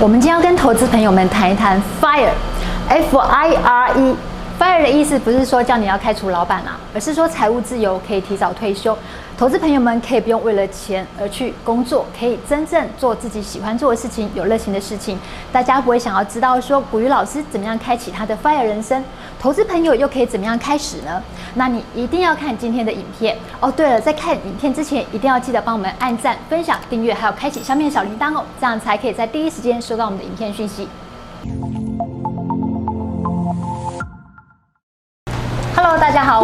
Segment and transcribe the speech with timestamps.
[0.00, 4.27] 我们今天要跟投资朋友们谈一谈 FIRE，F I R E。
[4.58, 8.96] FIRE 的意思不是说叫你要开除老板啊，而是说财务自由，可以提早退休。
[9.36, 15.16] 投资朋友们可以不用为了钱而去工作，可以真正做自己喜欢做的事情，有热情的事情。
[15.52, 19.04] 大家不会想要知道说股鱼老师怎么样开启他的 FIRE 人生，
[19.40, 21.22] 投资朋友又可以怎么样开始呢？
[21.54, 23.70] 那你一定要看今天的影片哦。
[23.70, 30.88] 对了，在看影片之前，一定要记得帮我们按赞、分享、订阅，还有开启下面的小铃铛哦，这样才可以在第一时间收到我们的影片讯息。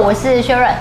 [0.07, 0.75] 我是 Sharon。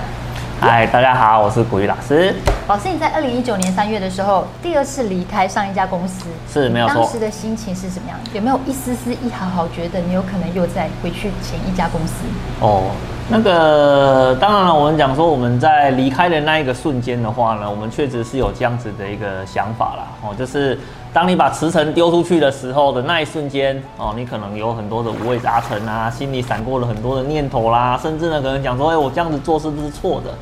[0.60, 2.34] 嗨，大家好，我是古玉老师。
[2.68, 6.96] 老师，你在二零一九年三月的时候，第二次离开上一家公司，是没有错。
[6.96, 8.18] 当时的心情是什么样？
[8.34, 12.16] 有没有一丝丝一毫毫觉得你有可能又再回去前一家公司？
[12.60, 12.90] 哦，
[13.30, 20.04] 那个当然了，我们讲说我们在离开的那一个瞬间的话呢，我们确实是有这样子的一个想法啦。
[20.20, 20.78] 哦，就是
[21.14, 30.34] 当你把辞呈丢出去的时候的那一瞬间，哦，你可能有很多的五味杂陈啊，心里闪过了很多的念头啦，甚至呢，可能讲说，哎，我这样子做是不是错的？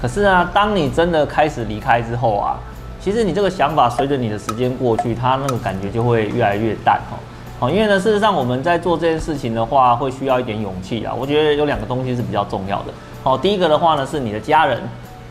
[0.00, 2.58] 可是啊，当你真的开始离开之后啊，
[2.98, 7.20] 其实你这个想法随着你的时间过去，它那个感觉就会越来越淡哦。
[7.60, 11.12] 哦，因为呢，事实上我们在做这件事情的话，会需要一点勇气啊。
[11.14, 12.86] 我觉得有两个东西是比较重要的。
[13.22, 14.80] 哦，第一个的话呢，是你的家人，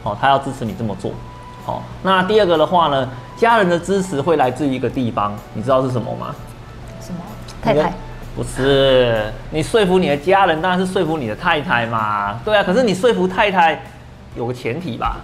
[0.04, 1.10] 哦，他要支持你这么做。
[1.66, 6.36] 哦，那第二个的话呢，家人的支持会来自于一个地方，你知道是什么吗？
[7.02, 7.20] 什么？
[7.62, 7.94] 太太？
[8.36, 12.40] 不是，你说服你的家人，当然是说服你的太太嘛。
[12.44, 13.82] 对啊，可是你说服太太。
[14.38, 15.16] 有个前提吧，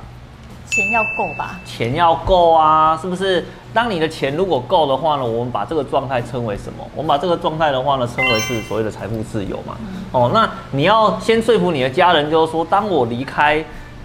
[0.70, 1.60] 钱要够吧？
[1.66, 3.44] 钱要够啊，是不是？
[3.74, 6.90] 当你的钱如果够的话呢，我们把这个状态称为什么？
[6.96, 9.76] 我们把这个状态的话呢，称为是所谓的财富自由嘛。
[9.82, 13.62] 嗯、哦，那你要先说服你的家人，就是说，当我离开，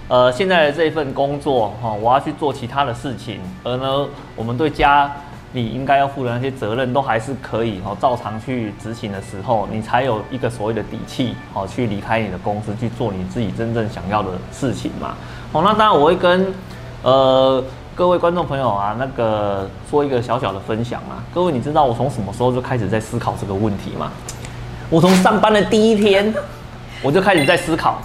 [0.09, 5.11] 呃，现在的这份工作，哈、我要去做其他的事情，而呢，我们对家。
[5.53, 15.15] 你应该要负的那些责任都还是可以哦，照常去执行的时候，你才有一个所谓的底气哦，去离开你的公司去做你自己真正想要的事情嘛。
[15.53, 16.53] 哦，那当然我会跟
[17.03, 17.63] 呃
[17.95, 21.25] 各位观众朋友啊，那个做一个小小的分享啊。
[21.33, 24.13] 各位，你知道我从什么时候就开始在思考这个问题吗？
[24.91, 26.35] 我从上班的第一天
[27.01, 28.03] 我就开始在思考，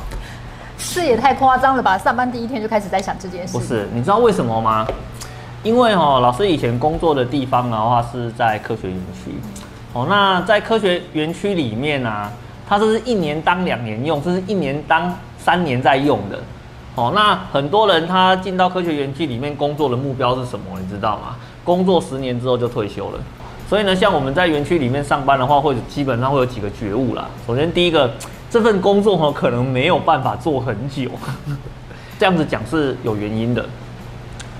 [0.81, 1.97] 是也太夸张了吧？
[1.97, 3.57] 上班第一天就开始在想这件事？
[3.57, 4.85] 不是，你知道为什么吗？
[5.63, 9.31] 因为哦，老师以前工作的地方的话是在科学园区，
[9.93, 12.31] 哦，那在科学园区里面啊，
[12.67, 16.39] 它这是一年当两年用，这是一年当三年在用的，
[16.95, 20.65] 哦，那很多人他进到科学园区里面工作的目标是什么？
[20.81, 21.35] 你知道吗？
[21.63, 23.19] 工作十年之后就退休了。
[23.69, 27.29] 所以呢，像我们在园区里面上班的话，会基本上会有几个觉悟啦。
[27.47, 28.11] 首先，第一个，
[28.51, 31.09] 这份工作哦，可能没有办法做很久，
[32.19, 33.65] 这样子讲是有原因的，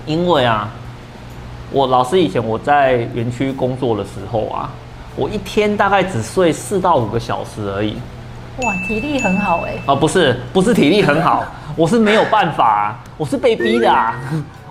[0.06, 0.68] 因为啊。
[1.74, 4.68] 我老师以前我在园区工作的时候啊，
[5.16, 7.96] 我一天大概只睡四到五个小时而已。
[8.62, 9.82] 哇，体力很好哎、欸。
[9.86, 14.20] 啊，不是，不是体力很好， 我是没有办法，我是被逼的啊，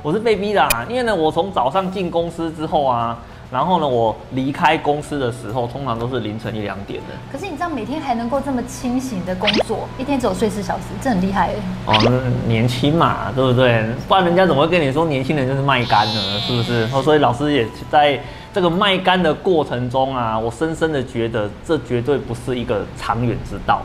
[0.03, 3.18] 我是被逼的啊，因为呢，我从早上进公司之后啊。
[3.51, 7.13] 然后呢，我离开公司的时候，通常都是凌晨一两点的。
[7.29, 11.56] 可是你知道，每天还能够这么清醒的工作，一天只有睡四小时，这很厉害哎。
[11.88, 13.85] 哦，年轻嘛，对不对？
[14.07, 16.40] 不然人家怎么会跟你说年轻人就是卖肝呢？
[16.40, 16.88] 是不是？
[17.03, 18.17] 所以老师也在
[18.53, 23.81] 这个卖干的过程中啊，我深深的觉得这绝对不是一个长远之道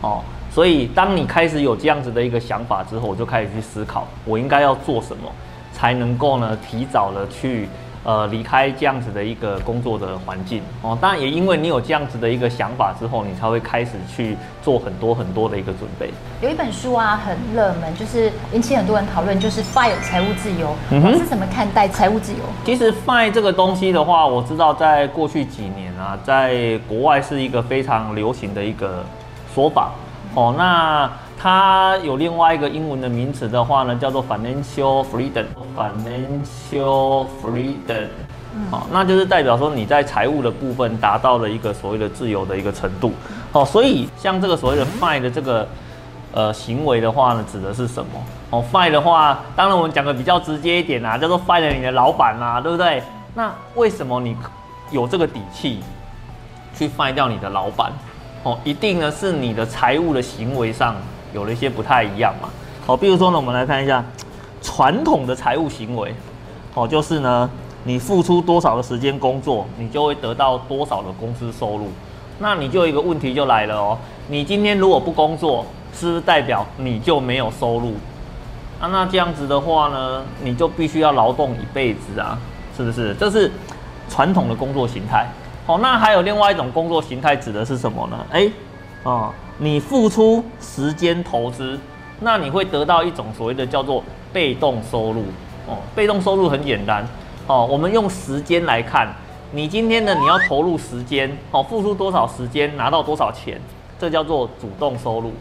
[0.00, 0.22] 哦。
[0.50, 5.30] 所以当你开始有这样子的一个想法之后，我就开始去思考，我应该要做什么，
[5.74, 7.68] 才能够呢提早的去。
[8.02, 16.10] 呃，离开这样子的一个工作的环境哦，当然也因为你有这样子的一个想法之后，你才会开始去做很多很多的一个准备。
[16.40, 20.74] 有一本书啊，很热门，就是引起很多人讨论，就是 FIRE 财务自由。
[20.90, 22.38] 嗯哼，是怎么看待财务自由？
[22.64, 29.04] 其实 FIRE 这个东西的话，我知道在过去几年啊，在国外是一个非常流行的一个
[29.54, 29.90] 说法
[30.34, 30.54] 哦。
[30.56, 31.10] 那
[31.42, 35.46] 它有另外一个英文的名词的话呢，叫做 financial freedom。
[35.74, 38.08] financial freedom，
[38.70, 43.14] 好，那就是代表说你在财务的部分达到了一个所谓的自由的一个程度。
[43.52, 45.66] 好，所以像这个所谓的 fine 的这个
[46.34, 48.22] 呃行为的话呢，指的是什么？
[48.50, 53.02] 哦，FIRE 的话，当然我们讲的比较直接一点啊，叫做 FIRE 你的老板啊，对不对？
[53.34, 54.36] 那为什么你
[54.90, 55.80] 有这个底气
[56.76, 57.90] 去 FIRE 掉你的老板？
[58.42, 60.94] 哦，一定呢是你的财务的行为上。
[61.32, 62.48] 有了一些不太一样嘛，
[62.86, 64.04] 好，比如说呢，我们来看一下
[64.62, 66.14] 传统的财务行为，
[66.74, 67.48] 哦，就是呢，
[67.84, 71.88] 你付出多少的时间工作，你就会得到多少的公司收入。
[72.38, 73.98] 那你就有一个问题就来了哦，
[74.28, 77.92] 你今天如果不工作，是不是代表你就没有收入？
[78.80, 82.38] 啊，那这样子的话呢，你就必须要劳动一辈子啊，
[82.76, 83.14] 是不是？
[83.14, 83.52] 这是
[84.08, 85.26] 传统的工作形态。
[85.66, 88.16] 好，那还有另外一种工作形态，指的是什么呢？
[88.30, 88.50] 哎，
[89.02, 91.78] 哦，你付出时间投资，
[92.20, 94.02] 那你会得到一种所谓的叫做
[94.32, 95.24] 被动收入。
[95.66, 97.06] 哦，被动收入很简单。
[97.46, 99.08] 哦，我们用时间来看，
[99.52, 103.60] 你今天呢，你要投入时间，哦，付出多少时间，拿到多少钱，
[103.98, 105.32] 这叫做主动收入。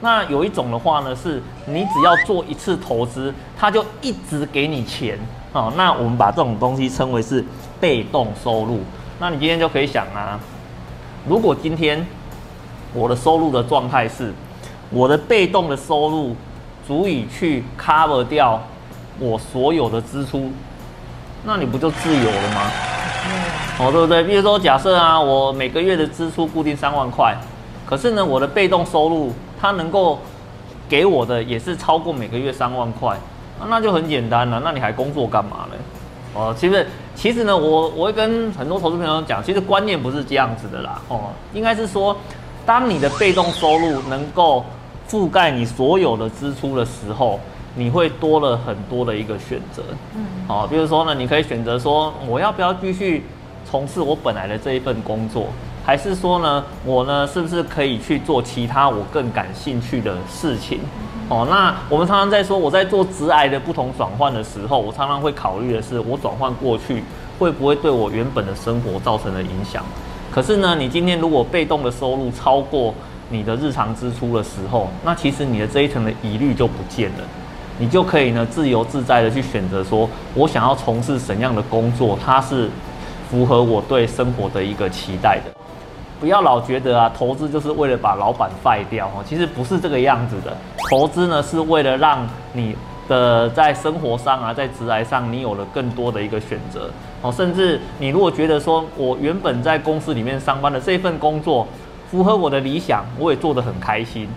[0.00, 5.18] 那有一种的话呢，是你只要做一次投资，它就一直给你钱。
[5.52, 7.44] 哦，那我们把这种东西称为是
[7.80, 8.80] 被动收入。
[9.18, 10.38] 那你今天就可以想啊，
[11.26, 12.06] 如果今天
[12.96, 14.32] 我的收入的状态是，
[14.90, 16.34] 我的被动的收入
[16.86, 18.60] 足以去 cover 掉
[19.18, 20.50] 我所有的支出，
[21.44, 22.70] 那你不就自由了吗？
[23.78, 24.24] 哦，对不对？
[24.24, 27.36] 比如说，假设啊，我每个月的支出固定三万块，
[27.84, 30.18] 可是呢，我的被动收入它能够
[30.88, 33.14] 给我的也是超过每个月三万块，
[33.68, 34.62] 那就很简单了。
[34.64, 35.76] 那你还工作干嘛呢？
[36.32, 41.00] 哦，其实其实呢，我我会跟很多投资朋友讲，其实观念不是这样子的啦。
[41.08, 42.16] 哦，应该是说，
[42.66, 44.64] 当你的被动收入能够
[45.08, 47.38] 覆盖你所有的支出的时候，
[47.76, 49.82] 你会多了很多的一个选择。
[50.16, 53.24] 嗯，哦，比如说呢，你可以选择说，我要不要继续
[53.70, 55.46] 从事我本来的这一份工作，
[55.84, 60.80] 还是说呢，我呢是不是可以去做其他我更感兴趣的事情？
[61.28, 67.04] 哦，那我们常常在说，我在做直癌的不同转换的时候，我常常会考虑的是，我转换过去
[67.38, 69.84] 会不会对我原本的生活造成了影响？
[70.36, 72.92] 可是呢，你今天如果被动的收入超过
[73.30, 77.24] 你的日常支出的时候，那其实你的这一层的疑虑就不见了，
[77.78, 82.68] 你就可以呢自由自在的去选择说，我想要从事怎样的工作，它是
[83.30, 85.50] 符合我对生活的一个期待的。
[86.20, 90.54] 不要老觉得啊，投资就是为了把老板废掉哦，其实不是这个样子的。
[90.90, 92.76] 投资呢，是为了让你
[93.08, 96.90] 的在生活上啊，在职涯上，你有了更多的一个选择
[97.26, 97.32] 哦。
[97.36, 101.66] 甚至你如果觉得说，我原本在公司里面上班的这份工作
[102.10, 104.28] 符合我的理想，我也做得很开心。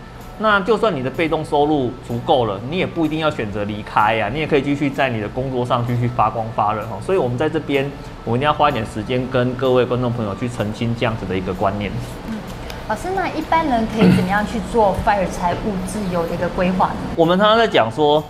[0.42, 6.98] 那就算你的被动收入足够了，你也不一定要选择离开呀，你也可以继续在你的工作上继续发光发热哈。
[7.06, 7.92] 所以，我们在这边，
[8.24, 11.92] 我一定要花一点时间跟各位观众朋友去澄清这样子的一个观念。
[12.30, 12.38] 嗯，
[12.88, 16.96] 老师，那一般人可以怎么样去做 FIRE 财务自由的一个规划呢？
[17.18, 18.24] 我们常常在讲说，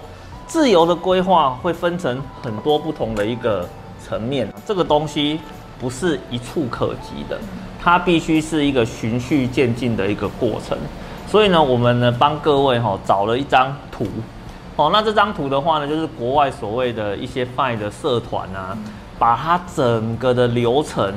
[0.48, 5.40] 自由的规划会分成很多不同的一个层面，这个东西
[5.80, 7.40] 不是一触可及的，
[7.82, 10.78] 它必须是一个循序渐进的一个过程。
[11.28, 14.08] 所以呢，我们呢帮各位哈找了一张图，
[14.76, 18.76] 哦，那这张图的话呢，就是国外所谓的一些 FIRE 的社团啊，
[19.20, 21.14] 把它整个的流程，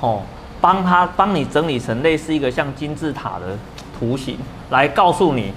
[0.00, 0.20] 哦，
[0.60, 3.56] 帮他帮你整理成类似一个像金字塔的
[3.98, 4.36] 图形，
[4.68, 5.52] 来告诉你，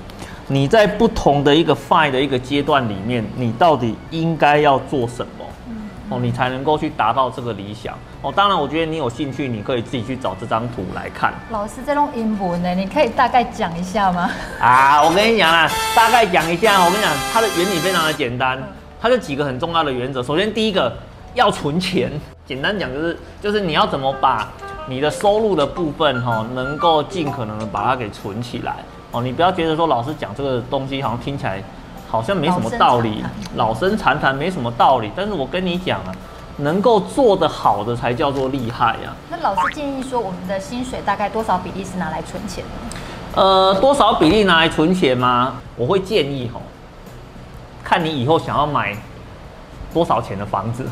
[0.48, 5.46] 你在不同的一个 fine 的一个阶段里面，你到底应该要做什么。
[6.12, 8.32] 哦，你才能够去达到这个理想哦。
[8.36, 11.34] 当然，我觉得你有兴趣，你可以自己去找这张图来看。
[11.50, 14.30] 老师，这种英文呢，你可以大概讲一下吗？
[14.60, 16.84] 啊，我跟你讲啊，大概讲一下。
[16.84, 18.62] 我跟你讲，它的原理非常的简单，
[19.00, 20.22] 它是几个很重要的原则。
[20.22, 20.94] 首先，第一个
[21.34, 22.12] 要存钱。
[22.46, 24.52] 简单讲就是，就是你要怎么把
[24.90, 28.76] 你的收入的部分哈，能够尽可能的把它给存起来
[29.12, 29.22] 哦。
[29.22, 31.64] 你不要觉得说老师讲这个东西好像听起来。
[32.12, 33.24] 好像没什么道理，
[33.56, 35.10] 老生常谈没什么道理。
[35.16, 36.12] 但是我跟你讲啊，
[36.58, 39.16] 能够做得好的才叫做厉害呀。
[39.30, 42.98] 那老师建议说，我们的薪水大概多少比例是拿来存钱呢？
[43.36, 45.54] 呃，多少比例拿来存钱吗？
[45.78, 46.62] 我会建议吼，
[47.82, 48.94] 看你以后想要买
[49.94, 50.86] 多少钱的房子。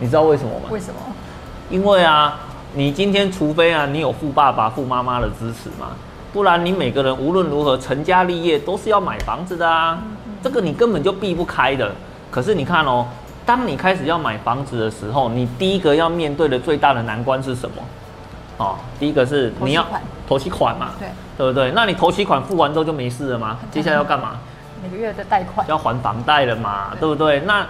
[0.00, 0.66] 你知道为什么吗？
[0.68, 0.94] 为什么？
[1.70, 2.40] 因为啊，
[2.74, 5.90] 你今天除非啊，你有富爸爸、富妈妈的支持嘛，
[6.32, 10.02] 不然你每个人无论如何成家立业都是要买房子的啊。
[10.44, 11.90] 这个你根本就避不开的。
[12.30, 13.06] 可是你看哦，
[13.46, 17.76] 当你开始要买房子的时候，你第一个要面对的最大的难关是什么？
[18.58, 19.86] 哦，第一个是你要
[20.28, 21.08] 投期款嘛，对，
[21.38, 21.72] 对不对？
[21.72, 23.58] 那你投期款付完之后就没事了吗？
[23.70, 24.36] 接下来要干嘛？
[24.82, 27.40] 每个月的贷款要还房贷了嘛，对不对？
[27.40, 27.66] 那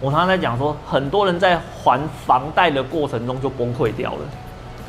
[0.00, 4.20] 我常常在讲说，很多人在还房贷的过程中就崩溃掉了。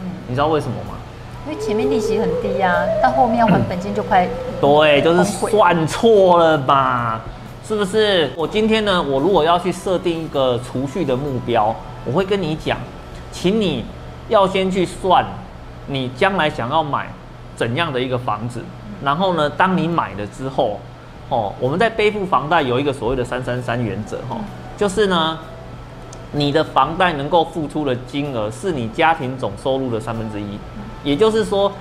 [0.01, 0.97] 嗯，你知道为什么吗？
[1.45, 4.29] 因为前面利息很低啊，到后面要还本金就快、嗯。
[4.61, 7.21] 对，就是算错了吧？
[7.67, 8.31] 是不是？
[8.35, 12.77] 我今天呢，我如果要去设定一个储蓄的目标，我会跟你讲，
[13.31, 13.83] 请你
[14.29, 15.25] 要先去算，
[15.87, 17.07] 你将来想要买
[17.55, 18.61] 怎样的一个房子，
[19.03, 20.79] 然后呢，当你买了之后，
[21.27, 24.37] 哦，我们在背负房贷有一个所谓的三三三原则，哈，
[24.77, 25.37] 就是呢，
[26.31, 30.57] 你的房贷能够付出的金额是你家庭总收入的三分之一。
[31.03, 31.71] 也就是说，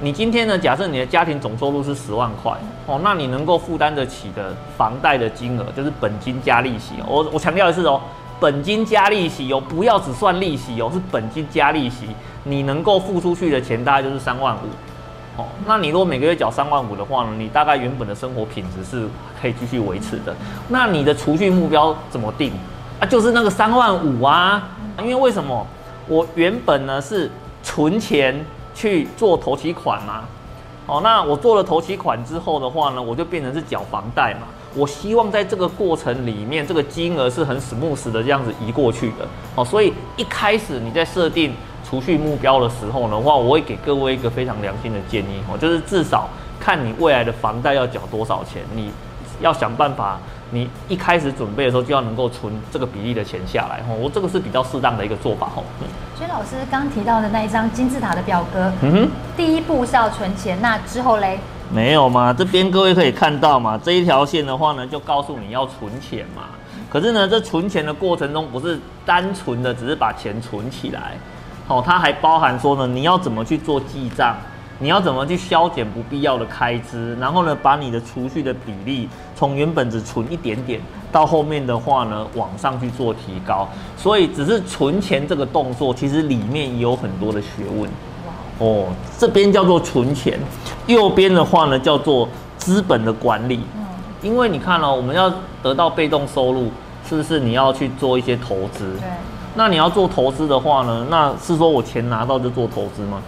[0.00, 2.52] 你今天呢，假设你的家庭总收入是十万块
[2.86, 6.94] 哦，那你能够负担得起的房贷的金额就是本金加利息。
[7.06, 8.00] 我我强调的是哦，
[8.38, 12.06] 本金加利息哦，不要只算利息哦，是本金加利息，
[12.44, 19.08] 你能够付出去的钱大概就是三万五，哦，那你如果每个月缴三万五的话呢，你大概原本的生活品质是
[19.40, 20.36] 可以继续维持的。
[20.68, 22.52] 那你的储蓄目标怎么定
[23.00, 23.06] 啊？
[23.06, 24.68] 就是那个三万五啊，
[24.98, 25.66] 因为为什么？
[26.08, 27.28] 我原本呢是
[27.64, 28.44] 存钱
[28.76, 30.24] 去做头期款嘛，
[30.86, 34.46] 哦，那我做了头期款之后的话呢，我就变成是缴房贷嘛。
[34.74, 41.54] 我希望在这个过程里面，这个金额是很 smooth 的这样子移过去的哦，所以一开始你在设定
[41.88, 46.28] 储蓄目标的时候的话，我会给各位一个非常良心的建议哦，就是至少
[46.60, 48.90] 看你未来的房贷要缴多少钱，你
[49.40, 50.18] 要想办法，
[50.50, 55.62] 你一开始准备的时候就要能够存这个比例的钱下来哦，我这个是比较适当的一个做法哦。
[56.16, 61.38] 所以老师刚提到的那一张金字塔的表格，嗯哼，第一步是要存钱，那之后嘞？
[61.70, 62.32] 没有嘛？
[62.32, 66.44] 这边各位可以看到嘛，这一条线的话呢，就告诉你要存钱嘛。
[66.88, 71.14] 可是呢，这存钱的过程中不是单纯的只是把钱存起来，
[71.66, 74.36] 哦，它还包含说呢，你要怎么去做记账，
[74.78, 80.80] 你要怎么去削减不必要的开支，然后呢，把你的储蓄的比例从原本只存一点点，
[81.10, 83.66] 到后面的话呢，往上去做提高。
[83.96, 87.90] 所以，只是存钱这个动作，其实里面也有很多的学问。
[88.58, 88.86] 哦，
[89.18, 90.38] 这边叫做存钱，
[90.86, 92.28] 右边的话呢叫做
[92.58, 93.60] 资本的管理。
[93.76, 93.84] 嗯，
[94.20, 96.70] 因为你看了，我们要得到被动收入，
[97.08, 98.96] 是不是你要去做一些投资？
[99.00, 99.08] 对。
[99.54, 103.22] 那你要做投资的话呢，那是说我钱拿到就做投资吗？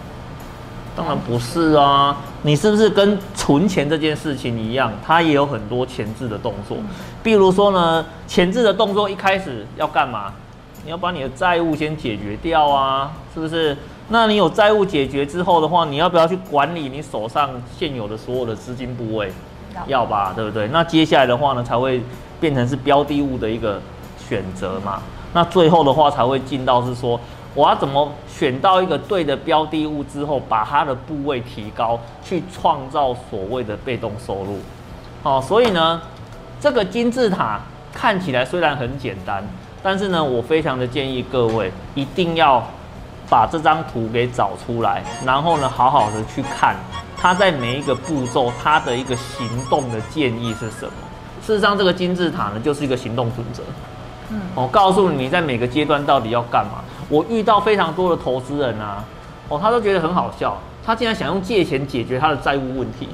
[0.99, 2.17] 当然不是啊。
[2.41, 6.75] 你是不是跟存钱这件事情一样，它也有很多前置的动作？
[7.23, 10.33] 比如说呢，前置的动作一开始要干嘛？
[10.83, 13.77] 你要把你的债务先解决掉啊，是不是？
[14.09, 19.31] 那你有债务解决之后的话，你要不要去管理你手上现有的所有的资金部位？
[19.87, 20.67] 要吧，对不对？
[20.67, 22.03] 那接下来的话呢，才会
[22.41, 23.79] 变成是标的物的一个
[24.17, 25.01] 选择嘛。
[25.31, 27.17] 那最后的话才会进到是说，
[27.59, 34.59] 我要怎么选到一个对的标的物之后，把它的部位提高，去创造所谓的被动收入。
[35.21, 36.01] 好，所以呢，
[36.61, 37.59] 这个金字塔
[37.93, 39.43] 看起来虽然很简单，
[39.83, 42.63] 但是呢，我非常的建议各位一定要。
[43.31, 46.75] 把这张图给找出来，然后呢，好好的去看
[47.15, 50.93] 它在每一个步骤，它的一个行动的建议是什么？
[51.45, 53.61] 事实上，这个金字塔呢，就是一个行动准则。
[54.29, 56.83] 嗯，我告诉你，你在每个阶段到底要干嘛。
[57.07, 59.03] 我遇到非常多的投资人啊，
[59.47, 63.07] 哦，他都觉得很好笑，他竟然想用借钱解决他的债务问题。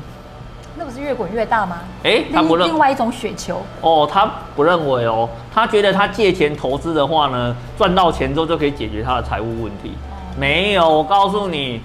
[0.77, 1.77] 那不是越滚越大吗？
[2.03, 9.93] 哎、欸，他不认另外一种雪球哦，他不认为哦，他觉得他借钱投资的话呢，赚到钱之后就可以解决他的财务问题。
[10.37, 11.79] 没有，我告诉你，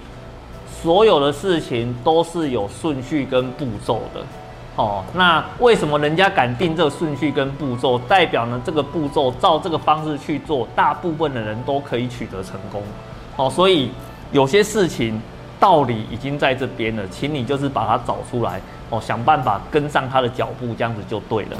[0.81, 4.19] 所有的事情都是有顺序跟步骤的。
[4.77, 7.99] 哦，那为什么人家敢定这个顺序跟步骤？
[7.99, 12.81] 代表呢，这个步骤照这个方式去做，大部分的人都可以取得成功。
[13.35, 13.91] 哦，所以
[14.31, 15.21] 有些事情
[15.59, 18.61] 道理已经在这边了，请你就是把它找出来。
[18.89, 21.57] 哦，想办法跟上他的脚步，这样子就对了。